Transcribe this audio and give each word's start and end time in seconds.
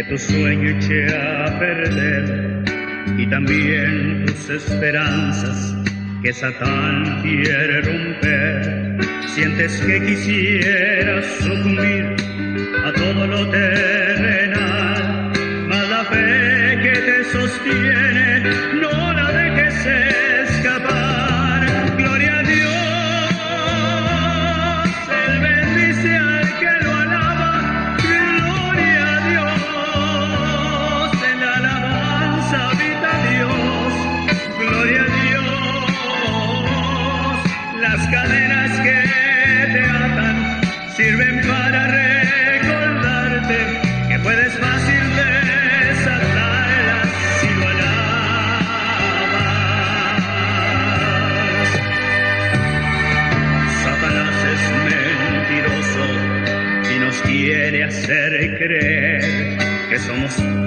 que 0.00 0.08
tu 0.08 0.18
sueño 0.18 0.70
eché 0.70 1.14
a 1.14 1.58
perder 1.58 2.64
y 3.18 3.26
también 3.28 4.24
tus 4.24 4.48
esperanzas 4.48 5.76
que 6.22 6.32
Satán 6.32 7.20
quiere 7.22 7.82
romper. 7.82 8.98
Sientes 9.34 9.78
que 9.80 10.00
quisieras 10.06 11.26
sucumbir 11.40 12.16
a 12.84 12.92
todo 12.92 13.26
lo 13.26 13.50
que 13.50 14.09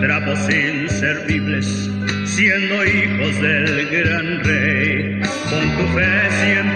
trapos 0.04 0.38
inservibles, 0.50 1.90
siendo 2.26 2.86
hijos 2.86 3.42
del 3.42 3.88
gran 3.90 4.44
rey, 4.44 5.22
con 5.50 5.78
tu 5.78 5.94
fe 5.94 6.30
siempre. 6.44 6.73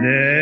Yeah. 0.00 0.39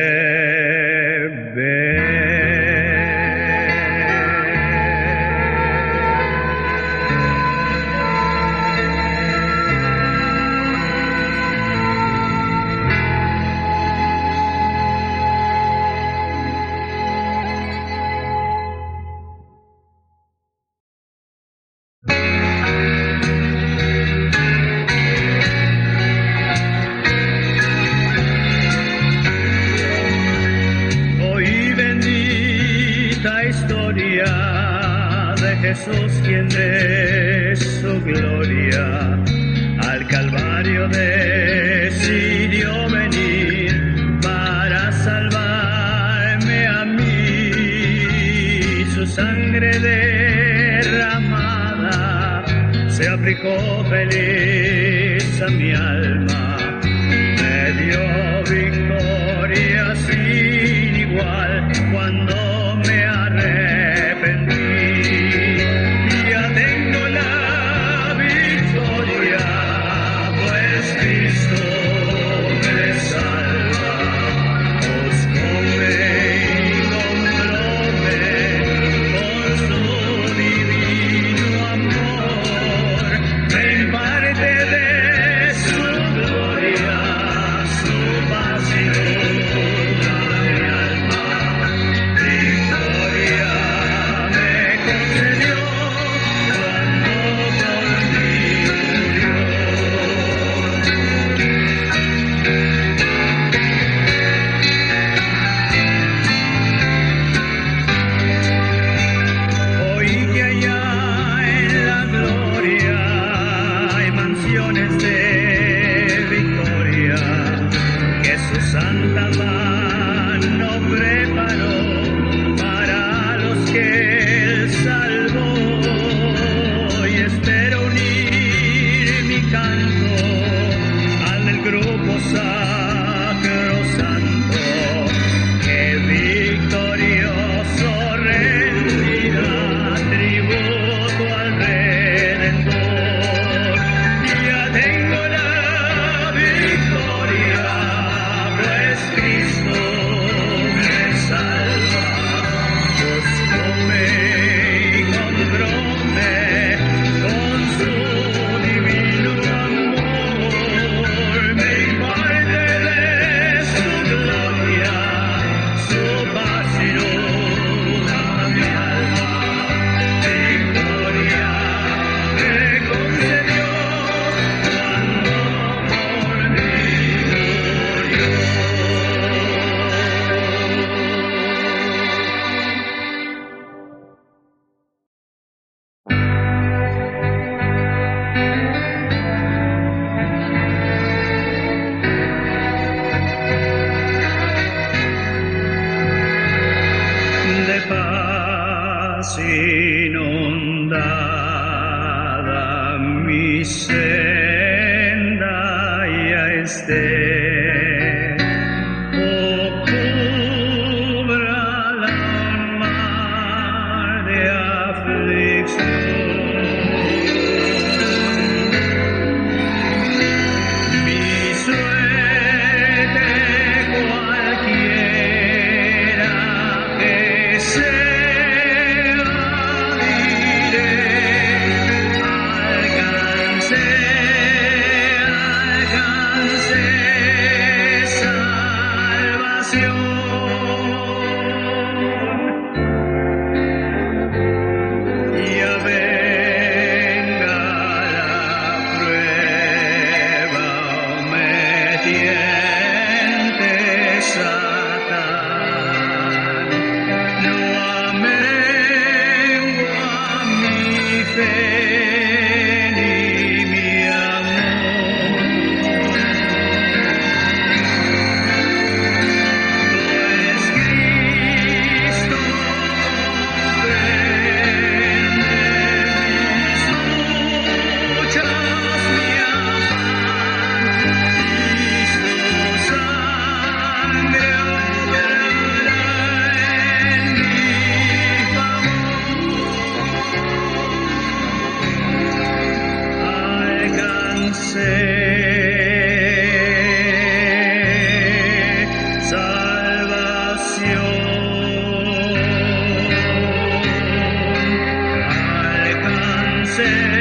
say 306.79 307.18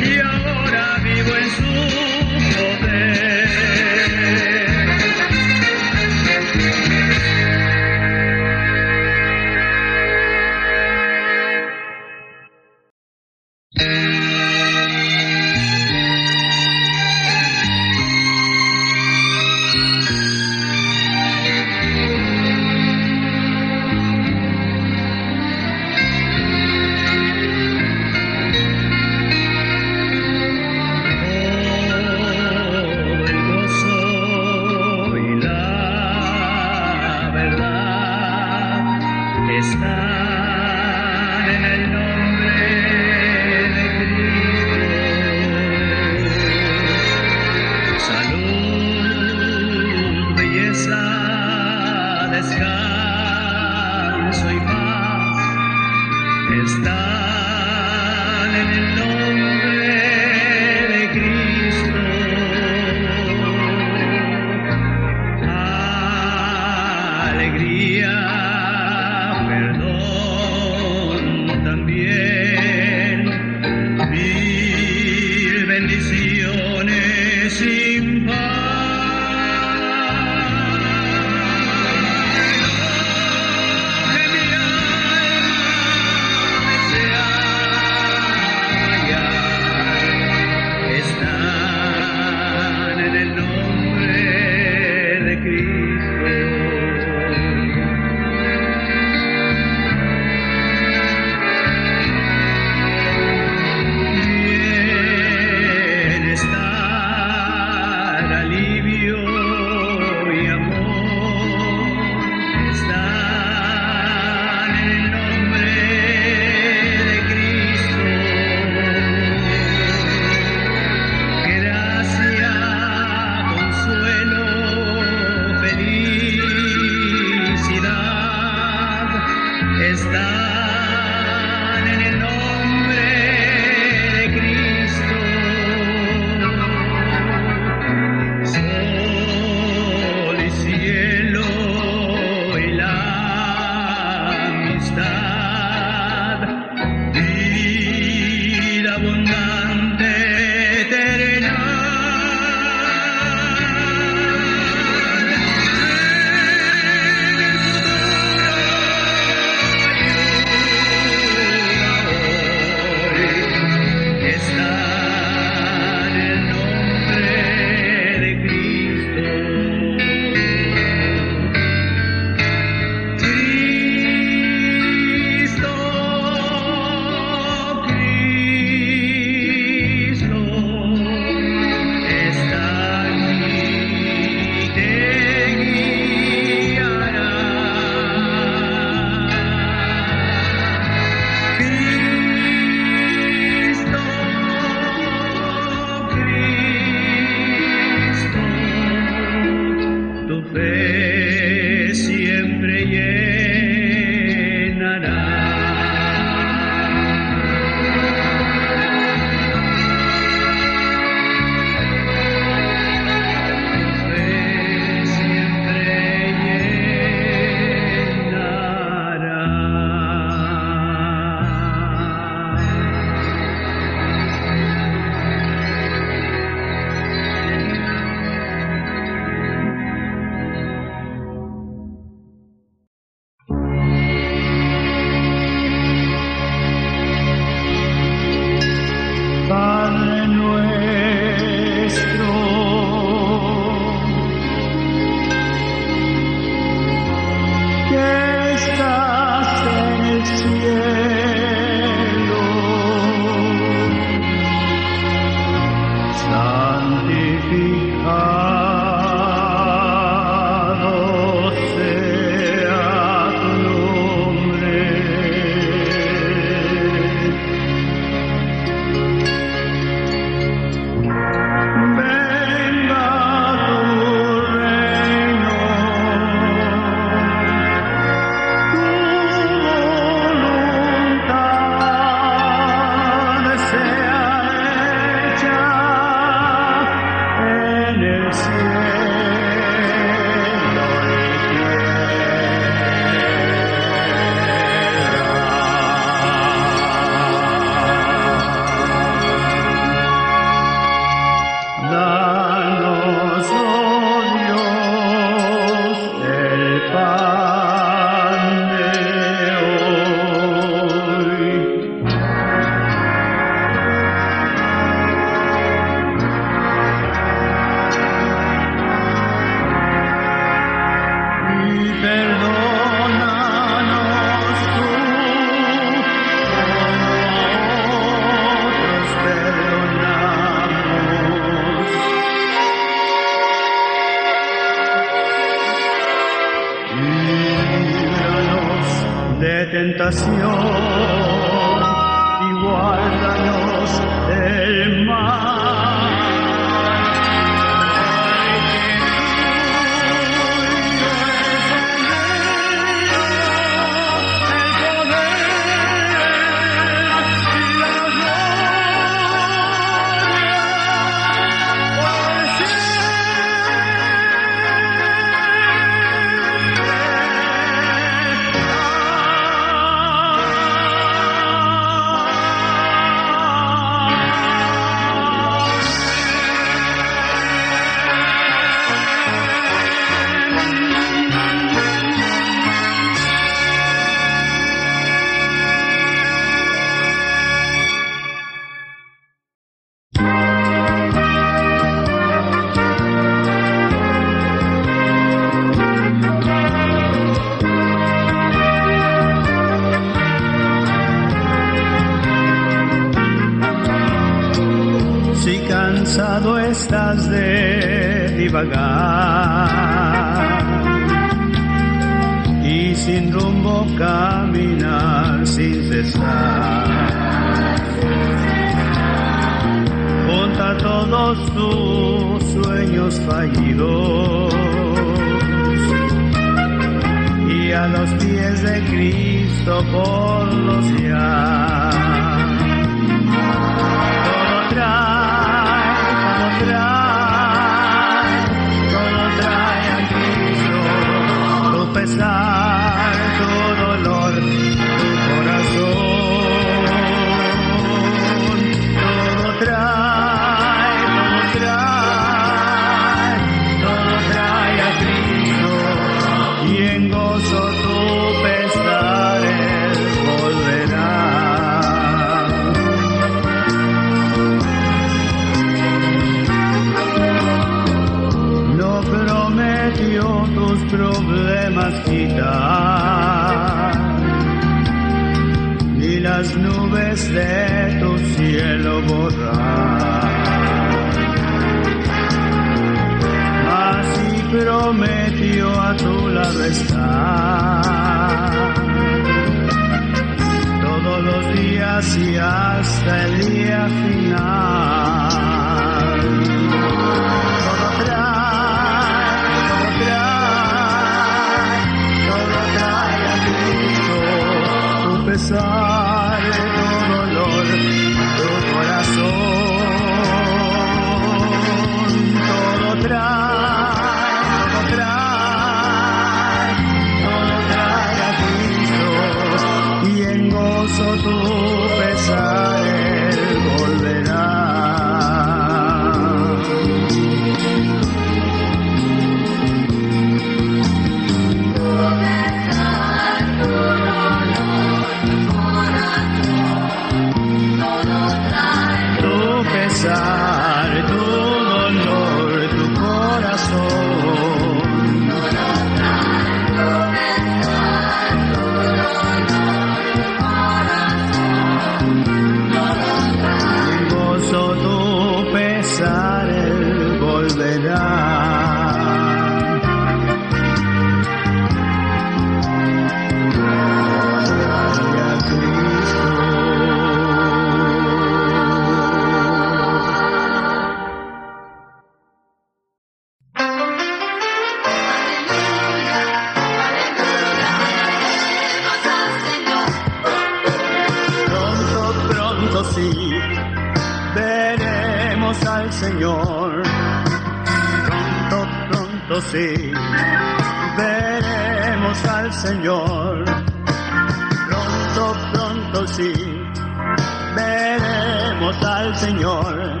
alabemos 598.68 598.84
al 598.84 599.16
Señor. 599.16 600.00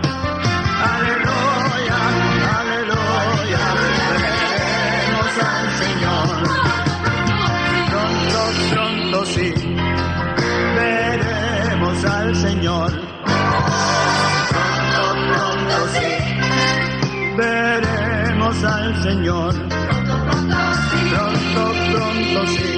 Aleluya, 0.94 1.96
aleluya, 2.60 3.58
alabemos 3.72 5.34
al 5.42 5.68
Señor. 5.82 6.36
Pronto, 7.90 8.40
pronto 8.70 9.18
sí, 9.26 9.48
veremos 10.76 12.04
al 12.04 12.36
Señor. 12.36 12.90
Pronto, 14.84 15.02
pronto 15.28 15.78
sí, 15.94 16.10
veremos 17.36 18.64
al 18.64 19.02
Señor. 19.02 19.54
Pronto, 21.10 21.62
pronto 21.92 22.46
sí. 22.48 22.77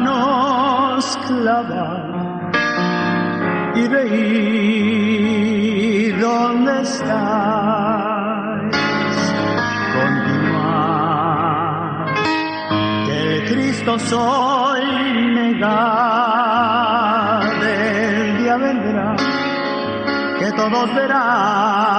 manos 0.00 1.18
clavar 1.26 2.50
y 3.76 3.88
veí 3.88 5.22
dónde 6.20 6.82
estáis. 6.82 7.16
Continuar, 9.96 11.24
que 13.06 13.44
Cristo 13.50 13.92
soy 13.98 14.84
negado, 15.34 16.82
el 17.62 18.38
día 18.38 18.56
vendrá, 18.56 19.16
que 20.38 20.48
todos 20.52 20.94
verán. 20.94 21.93